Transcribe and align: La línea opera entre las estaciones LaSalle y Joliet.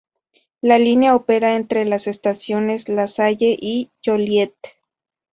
La 0.61 0.79
línea 0.79 1.13
opera 1.13 1.55
entre 1.55 1.85
las 1.85 2.07
estaciones 2.07 2.89
LaSalle 2.89 3.55
y 3.61 3.91
Joliet. 4.03 4.55